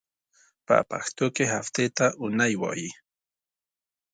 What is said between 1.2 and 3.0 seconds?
کې هفتې ته اونۍ وایی.